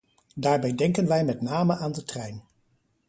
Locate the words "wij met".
1.07-1.41